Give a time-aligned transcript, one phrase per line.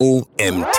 [0.00, 0.78] OMT.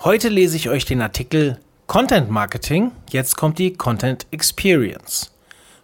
[0.00, 5.36] Heute lese ich euch den Artikel Content Marketing, jetzt kommt die Content Experience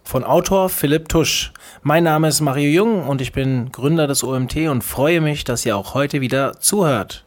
[0.03, 1.53] von Autor Philipp Tusch.
[1.83, 5.63] Mein Name ist Mario Jung und ich bin Gründer des OMT und freue mich, dass
[5.63, 7.23] ihr auch heute wieder zuhört.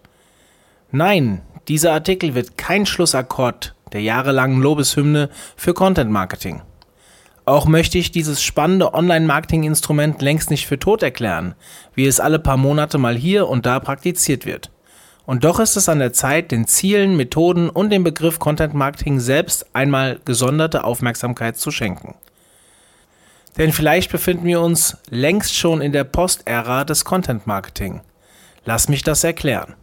[0.90, 6.62] Nein, dieser Artikel wird kein Schlussakkord der jahrelangen Lobeshymne für Content Marketing.
[7.44, 11.54] Auch möchte ich dieses spannende Online-Marketing-Instrument längst nicht für tot erklären,
[11.94, 14.70] wie es alle paar Monate mal hier und da praktiziert wird.
[15.26, 19.18] Und doch ist es an der Zeit, den Zielen, Methoden und dem Begriff Content Marketing
[19.18, 22.14] selbst einmal gesonderte Aufmerksamkeit zu schenken.
[23.58, 28.00] Denn vielleicht befinden wir uns längst schon in der Postära des Content Marketing.
[28.64, 29.74] Lass mich das erklären.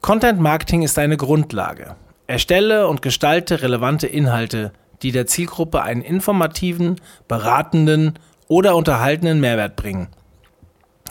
[0.00, 1.96] Content Marketing ist eine Grundlage.
[2.28, 4.72] Erstelle und gestalte relevante Inhalte,
[5.02, 8.18] die der Zielgruppe einen informativen, beratenden
[8.48, 10.08] oder unterhaltenden Mehrwert bringen.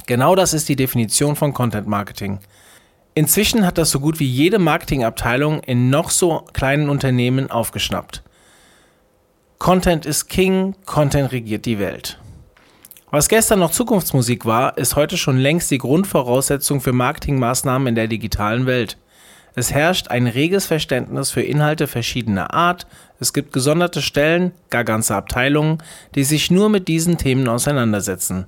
[0.07, 2.39] Genau das ist die Definition von Content Marketing.
[3.15, 8.23] Inzwischen hat das so gut wie jede Marketingabteilung in noch so kleinen Unternehmen aufgeschnappt.
[9.57, 12.19] Content ist King, Content regiert die Welt.
[13.09, 18.07] Was gestern noch Zukunftsmusik war, ist heute schon längst die Grundvoraussetzung für Marketingmaßnahmen in der
[18.07, 18.97] digitalen Welt.
[19.55, 22.87] Es herrscht ein reges Verständnis für Inhalte verschiedener Art,
[23.19, 25.77] es gibt gesonderte Stellen, gar ganze Abteilungen,
[26.15, 28.45] die sich nur mit diesen Themen auseinandersetzen.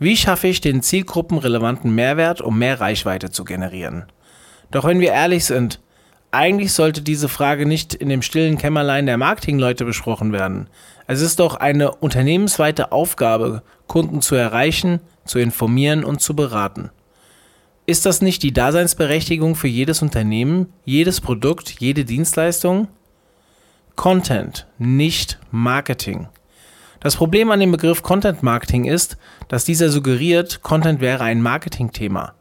[0.00, 4.06] Wie schaffe ich den Zielgruppen relevanten Mehrwert, um mehr Reichweite zu generieren?
[4.72, 5.78] Doch wenn wir ehrlich sind,
[6.32, 10.66] eigentlich sollte diese Frage nicht in dem stillen Kämmerlein der Marketingleute besprochen werden.
[11.06, 16.90] Es ist doch eine unternehmensweite Aufgabe, Kunden zu erreichen, zu informieren und zu beraten.
[17.84, 22.86] Ist das nicht die Daseinsberechtigung für jedes Unternehmen, jedes Produkt, jede Dienstleistung?
[23.96, 26.28] Content, nicht Marketing.
[27.00, 29.16] Das Problem an dem Begriff Content Marketing ist,
[29.48, 32.34] dass dieser suggeriert, Content wäre ein Marketingthema.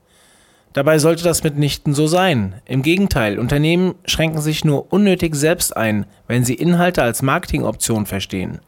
[0.73, 2.61] Dabei sollte das mitnichten so sein.
[2.65, 8.59] Im Gegenteil, Unternehmen schränken sich nur unnötig selbst ein, wenn sie Inhalte als Marketingoption verstehen.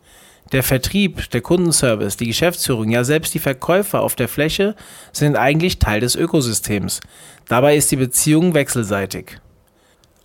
[0.52, 4.76] Der Vertrieb, der Kundenservice, die Geschäftsführung, ja selbst die Verkäufer auf der Fläche
[5.12, 7.00] sind eigentlich Teil des Ökosystems.
[7.48, 9.40] Dabei ist die Beziehung wechselseitig.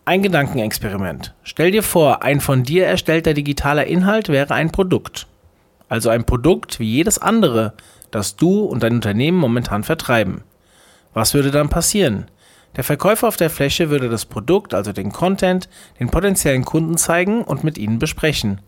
[0.05, 1.34] Ein Gedankenexperiment.
[1.43, 5.27] Stell dir vor, ein von dir erstellter digitaler Inhalt wäre ein Produkt.
[5.89, 7.75] Also ein Produkt wie jedes andere,
[8.11, 10.43] das du und dein Unternehmen momentan vertreiben.
[11.15, 12.27] Was würde dann passieren?
[12.77, 15.69] Der Verkäufer auf der Fläche würde das Produkt, also den Content,
[15.99, 18.61] den potenziellen Kunden zeigen und mit ihnen besprechen.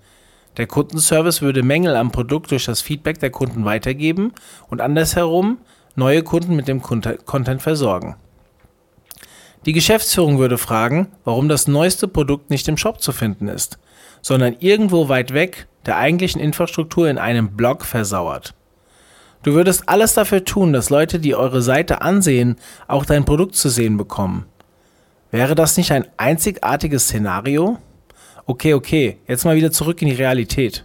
[0.57, 4.33] Der Kundenservice würde Mängel am Produkt durch das Feedback der Kunden weitergeben
[4.69, 5.59] und andersherum
[5.95, 8.17] neue Kunden mit dem Content versorgen.
[9.67, 13.79] Die Geschäftsführung würde fragen, warum das neueste Produkt nicht im Shop zu finden ist,
[14.23, 18.55] sondern irgendwo weit weg der eigentlichen Infrastruktur in einem Blog versauert.
[19.43, 22.57] Du würdest alles dafür tun, dass Leute, die eure Seite ansehen,
[22.89, 24.47] auch dein Produkt zu sehen bekommen.
[25.31, 27.79] Wäre das nicht ein einzigartiges Szenario?
[28.51, 30.85] Okay, okay, jetzt mal wieder zurück in die Realität.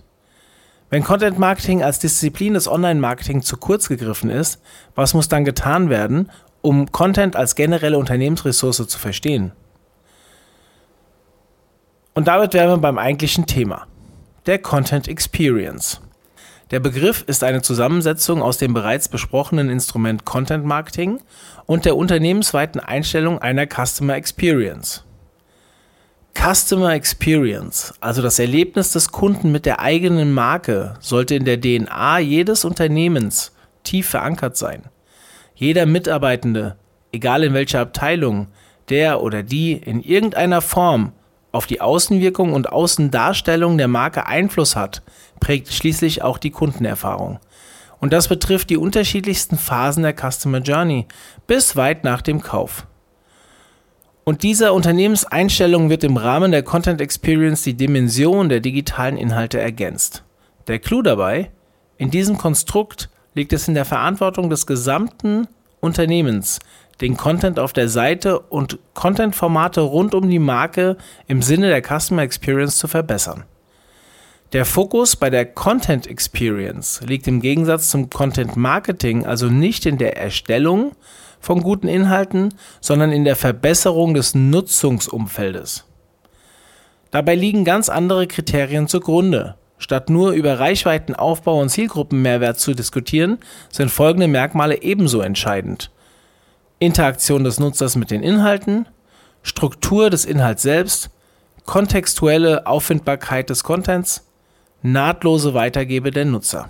[0.91, 4.61] Wenn Content Marketing als Disziplin des Online-Marketing zu kurz gegriffen ist,
[4.93, 6.29] was muss dann getan werden,
[6.61, 9.51] um Content als generelle Unternehmensressource zu verstehen?
[12.13, 13.87] Und damit wären wir beim eigentlichen Thema,
[14.45, 16.01] der Content Experience.
[16.69, 21.19] Der Begriff ist eine Zusammensetzung aus dem bereits besprochenen Instrument Content Marketing
[21.65, 25.03] und der unternehmensweiten Einstellung einer Customer Experience.
[26.37, 32.19] Customer Experience, also das Erlebnis des Kunden mit der eigenen Marke, sollte in der DNA
[32.19, 33.51] jedes Unternehmens
[33.83, 34.83] tief verankert sein.
[35.55, 36.75] Jeder Mitarbeitende,
[37.11, 38.49] egal in welcher Abteilung,
[38.89, 41.13] der oder die in irgendeiner Form
[41.51, 45.01] auf die Außenwirkung und Außendarstellung der Marke Einfluss hat,
[45.39, 47.39] prägt schließlich auch die Kundenerfahrung.
[47.99, 51.07] Und das betrifft die unterschiedlichsten Phasen der Customer Journey
[51.47, 52.85] bis weit nach dem Kauf.
[54.27, 60.23] Und dieser Unternehmenseinstellung wird im Rahmen der Content Experience die Dimension der digitalen Inhalte ergänzt.
[60.65, 61.51] Der Clou dabei,
[61.99, 65.47] in diesem Konstrukt liegt es in der Verantwortung des gesamten
[65.79, 66.57] Unternehmens,
[67.01, 70.97] den Content auf der Seite und Content-Formate rund um die Marke
[71.27, 73.43] im Sinne der Customer Experience zu verbessern.
[74.53, 79.99] Der Fokus bei der Content Experience liegt im Gegensatz zum Content Marketing also nicht in
[79.99, 80.93] der Erstellung,
[81.39, 85.85] von guten Inhalten, sondern in der Verbesserung des Nutzungsumfeldes.
[87.11, 89.55] Dabei liegen ganz andere Kriterien zugrunde.
[89.77, 93.39] Statt nur über Reichweitenaufbau und Zielgruppenmehrwert zu diskutieren,
[93.71, 95.91] sind folgende Merkmale ebenso entscheidend.
[96.79, 98.87] Interaktion des Nutzers mit den Inhalten,
[99.43, 101.09] Struktur des Inhalts selbst,
[101.65, 104.27] kontextuelle Auffindbarkeit des Contents,
[104.81, 106.69] nahtlose Weitergabe der Nutzer.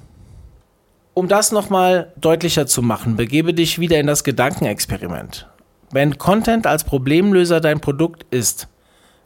[1.15, 5.47] Um das nochmal deutlicher zu machen, begebe dich wieder in das Gedankenexperiment.
[5.89, 8.67] Wenn Content als Problemlöser dein Produkt ist,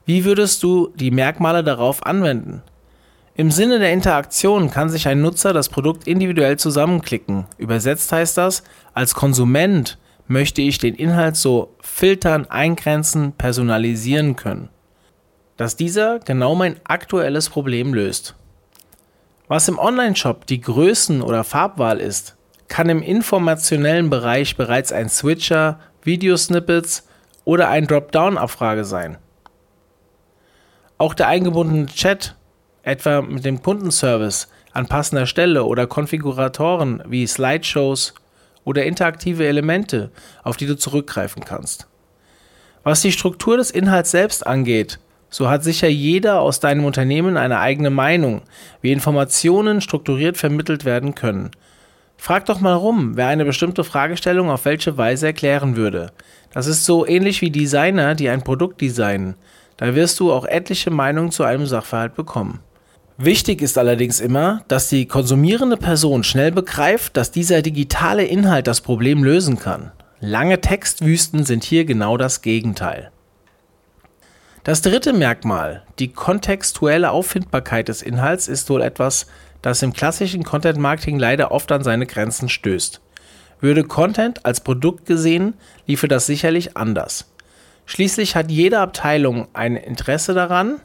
[0.06, 2.62] wie würdest du die Merkmale darauf anwenden?
[3.34, 7.48] Im Sinne der Interaktion kann sich ein Nutzer das Produkt individuell zusammenklicken.
[7.58, 8.62] Übersetzt heißt das,
[8.94, 9.98] als Konsument
[10.28, 14.70] möchte ich den Inhalt so filtern, eingrenzen, personalisieren können,
[15.58, 18.36] dass dieser genau mein aktuelles Problem löst.
[19.50, 22.36] Was im Online-Shop die Größen- oder Farbwahl ist,
[22.68, 27.08] kann im informationellen Bereich bereits ein Switcher, Videosnippets
[27.46, 29.18] oder ein Dropdown-Abfrage sein.
[31.00, 32.36] Auch der eingebundene Chat
[32.84, 38.14] etwa mit dem Kundenservice an passender Stelle oder Konfiguratoren wie Slideshows
[38.66, 40.12] oder interaktive Elemente,
[40.44, 41.88] auf die du zurückgreifen kannst.
[42.84, 45.00] Was die Struktur des Inhalts selbst angeht,
[45.30, 48.42] so hat sicher jeder aus deinem Unternehmen eine eigene Meinung,
[48.82, 51.52] wie Informationen strukturiert vermittelt werden können.
[52.18, 56.12] Frag doch mal rum, wer eine bestimmte Fragestellung auf welche Weise erklären würde.
[56.52, 59.36] Das ist so ähnlich wie Designer, die ein Produkt designen.
[59.78, 62.60] Da wirst du auch etliche Meinungen zu einem Sachverhalt bekommen.
[63.18, 68.82] Wichtig ist allerdings immer, dass die konsumierende Person schnell begreift, dass dieser digitale Inhalt das
[68.82, 69.92] Problem lösen kann.
[70.20, 73.12] Lange Textwüsten sind hier genau das Gegenteil.
[74.70, 79.26] Das dritte Merkmal, die kontextuelle Auffindbarkeit des Inhalts, ist wohl etwas,
[79.64, 83.02] das im klassischen Content Marketing leider oft an seine Grenzen stößt.
[83.62, 85.56] Würde Content als Produkt gesehen,
[85.88, 87.32] liefe das sicherlich anders.
[87.88, 90.80] Schließlich hat jede Abteilung ein Interesse daran,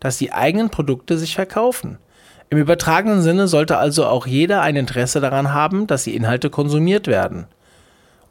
[0.00, 1.98] dass die eigenen Produkte sich verkaufen.
[2.50, 7.06] Im übertragenen Sinne sollte also auch jeder ein Interesse daran haben, dass die Inhalte konsumiert
[7.06, 7.46] werden.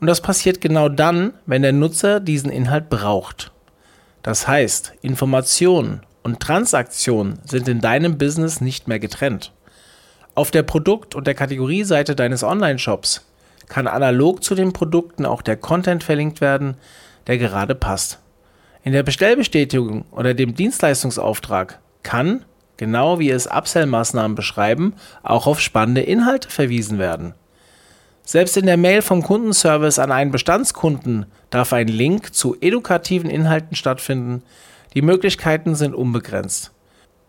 [0.01, 3.53] Und das passiert genau dann, wenn der Nutzer diesen Inhalt braucht.
[4.25, 9.53] Das heißt, Information und Transaktion sind in deinem Business nicht mehr getrennt.
[10.33, 13.23] Auf der Produkt- und der Kategorieseite deines Online-Shops
[13.69, 16.75] kann analog zu den Produkten auch der Content verlinkt werden,
[17.27, 18.17] der gerade passt.
[18.83, 22.45] In der Bestellbestätigung oder dem Dienstleistungsauftrag kann,
[22.77, 27.35] genau wie es Upsell-Maßnahmen beschreiben, auch auf spannende Inhalte verwiesen werden.
[28.25, 33.75] Selbst in der Mail vom Kundenservice an einen Bestandskunden darf ein Link zu edukativen Inhalten
[33.75, 34.43] stattfinden.
[34.95, 36.71] Die Möglichkeiten sind unbegrenzt.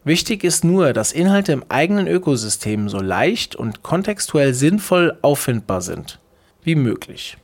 [0.04, 6.18] Wichtig ist nur, dass Inhalte im eigenen Ökosystem so leicht und kontextuell sinnvoll auffindbar sind
[6.66, 7.38] wie möglich.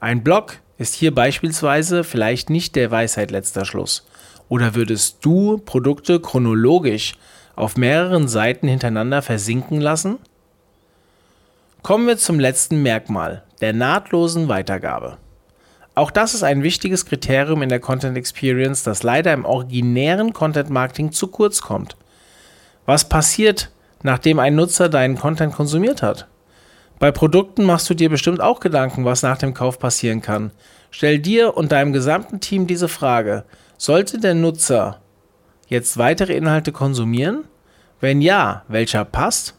[0.00, 4.06] Ein Blog ist hier beispielsweise vielleicht nicht der Weisheit letzter Schluss?
[4.48, 7.14] Oder würdest du Produkte chronologisch
[7.54, 10.18] auf mehreren Seiten hintereinander versinken lassen?
[11.84, 15.18] Kommen wir zum letzten Merkmal, der nahtlosen Weitergabe.
[15.94, 20.70] Auch das ist ein wichtiges Kriterium in der Content Experience, das leider im originären Content
[20.70, 21.98] Marketing zu kurz kommt.
[22.86, 23.70] Was passiert,
[24.02, 26.26] nachdem ein Nutzer deinen Content konsumiert hat?
[26.98, 30.52] Bei Produkten machst du dir bestimmt auch Gedanken, was nach dem Kauf passieren kann.
[30.90, 33.44] Stell dir und deinem gesamten Team diese Frage.
[33.76, 35.02] Sollte der Nutzer
[35.68, 37.44] jetzt weitere Inhalte konsumieren?
[38.00, 39.54] Wenn ja, welcher passt?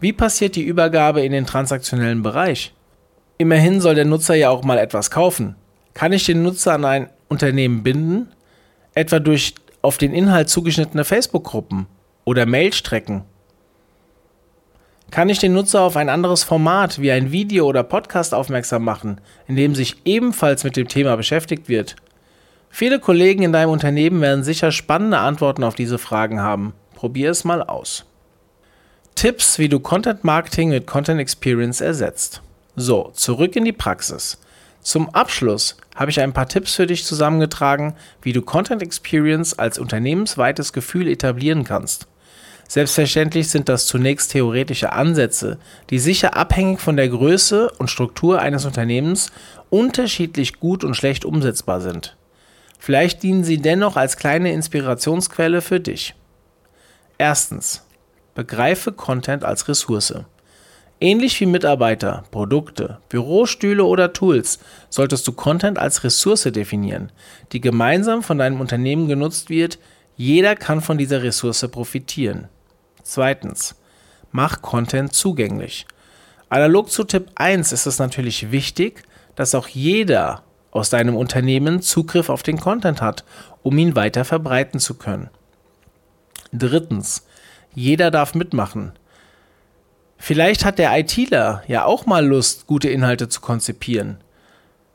[0.00, 2.72] Wie passiert die Übergabe in den transaktionellen Bereich?
[3.38, 5.56] Immerhin soll der Nutzer ja auch mal etwas kaufen.
[5.94, 8.28] Kann ich den Nutzer an ein Unternehmen binden?
[8.94, 11.86] Etwa durch auf den Inhalt zugeschnittene Facebook-Gruppen
[12.24, 13.24] oder Mailstrecken?
[15.10, 19.20] kann ich den Nutzer auf ein anderes Format wie ein Video oder Podcast aufmerksam machen,
[19.48, 21.96] in dem sich ebenfalls mit dem Thema beschäftigt wird?
[22.70, 26.74] Viele Kollegen in deinem Unternehmen werden sicher spannende Antworten auf diese Fragen haben.
[26.94, 28.04] Probier es mal aus.
[29.20, 32.40] Tipps, wie du Content Marketing mit Content Experience ersetzt.
[32.74, 34.38] So, zurück in die Praxis.
[34.80, 39.78] Zum Abschluss habe ich ein paar Tipps für dich zusammengetragen, wie du Content Experience als
[39.78, 42.06] unternehmensweites Gefühl etablieren kannst.
[42.66, 45.58] Selbstverständlich sind das zunächst theoretische Ansätze,
[45.90, 49.30] die sicher abhängig von der Größe und Struktur eines Unternehmens
[49.68, 52.16] unterschiedlich gut und schlecht umsetzbar sind.
[52.78, 56.14] Vielleicht dienen sie dennoch als kleine Inspirationsquelle für dich.
[57.18, 57.82] Erstens.
[58.40, 60.14] Begreife Content als Ressource.
[60.98, 67.12] Ähnlich wie Mitarbeiter, Produkte, Bürostühle oder Tools solltest du Content als Ressource definieren,
[67.52, 69.78] die gemeinsam von deinem Unternehmen genutzt wird.
[70.16, 72.48] Jeder kann von dieser Ressource profitieren.
[73.02, 73.74] Zweitens,
[74.32, 75.84] mach Content zugänglich.
[76.48, 79.02] Analog zu Tipp 1 ist es natürlich wichtig,
[79.34, 83.22] dass auch jeder aus deinem Unternehmen Zugriff auf den Content hat,
[83.62, 85.28] um ihn weiter verbreiten zu können.
[86.54, 87.26] Drittens,
[87.74, 88.92] jeder darf mitmachen.
[90.18, 94.18] Vielleicht hat der ITler ja auch mal Lust, gute Inhalte zu konzipieren.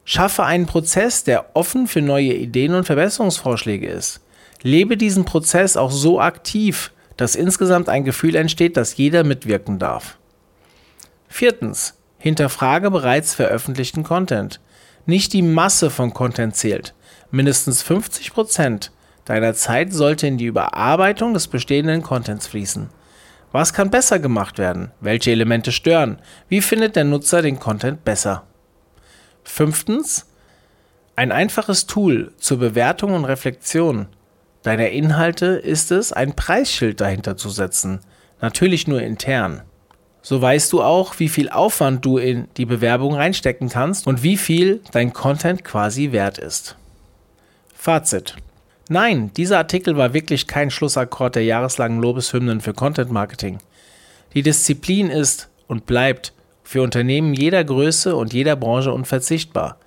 [0.04, 4.22] Schaffe einen Prozess, der offen für neue Ideen und Verbesserungsvorschläge ist.
[4.62, 10.18] Lebe diesen Prozess auch so aktiv, dass insgesamt ein Gefühl entsteht, dass jeder mitwirken darf.
[11.28, 11.96] Viertens.
[12.18, 14.60] Hinterfrage bereits veröffentlichten Content.
[15.06, 16.94] Nicht die Masse von Content zählt.
[17.30, 18.90] Mindestens 50%
[19.26, 22.90] deiner Zeit sollte in die Überarbeitung des bestehenden Contents fließen.
[23.52, 24.92] Was kann besser gemacht werden?
[25.00, 26.20] Welche Elemente stören?
[26.50, 28.44] Wie findet der Nutzer den Content besser?
[29.44, 30.26] Fünftens.
[31.16, 34.08] Ein einfaches Tool zur Bewertung und Reflexion
[34.64, 38.00] deiner Inhalte ist es, ein Preisschild dahinter zu setzen.
[38.42, 39.62] Natürlich nur intern.
[40.22, 44.38] So weißt du auch, wie viel Aufwand du in die Bewerbung reinstecken kannst und wie
[44.38, 46.76] viel dein Content quasi wert ist.
[47.76, 48.36] Fazit.
[48.88, 53.58] Nein, dieser Artikel war wirklich kein Schlussakkord der jahreslangen Lobeshymnen für Content Marketing.
[54.36, 59.78] Die Disziplin ist und bleibt für Unternehmen jeder Größe und jeder Branche unverzichtbar.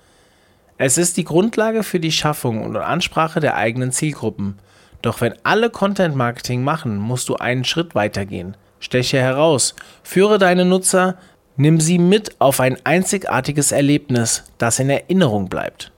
[0.77, 4.59] Es ist die Grundlage für die Schaffung und Ansprache der eigenen Zielgruppen.
[5.01, 8.57] Doch wenn alle Content Marketing machen, musst du einen Schritt weitergehen.
[8.81, 11.17] Steche heraus, führe deine Nutzer,
[11.55, 15.91] nimm sie mit auf ein einzigartiges Erlebnis, das in Erinnerung bleibt.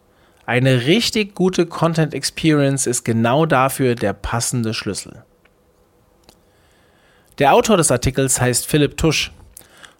[0.51, 5.23] Eine richtig gute Content Experience ist genau dafür der passende Schlüssel.
[7.39, 9.31] Der Autor des Artikels heißt Philipp Tusch.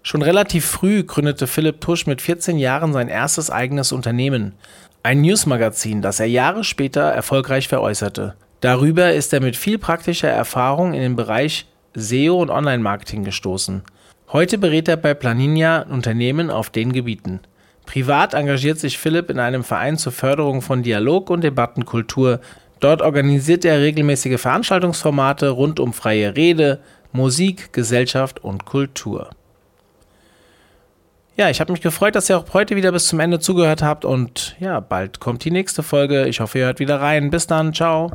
[0.04, 4.56] Schon relativ früh gründete Philipp Tusch mit 14 Jahren sein erstes eigenes Unternehmen,
[5.04, 8.36] ein Newsmagazin, das er Jahre später erfolgreich veräußerte.
[8.60, 13.84] Darüber ist er mit viel praktischer Erfahrung in den Bereich SEO und Online-Marketing gestoßen.
[14.34, 17.40] Heute berät er bei Planinia Unternehmen auf den Gebieten.
[17.86, 22.40] Privat engagiert sich Philipp in einem Verein zur Förderung von Dialog und Debattenkultur.
[22.80, 26.80] Dort organisiert er regelmäßige Veranstaltungsformate rund um freie Rede,
[27.12, 29.30] Musik, Gesellschaft und Kultur.
[31.38, 34.06] Ja, ich habe mich gefreut, dass ihr auch heute wieder bis zum Ende zugehört habt
[34.06, 36.28] und ja, bald kommt die nächste Folge.
[36.28, 37.30] Ich hoffe, ihr hört wieder rein.
[37.30, 38.12] Bis dann, ciao.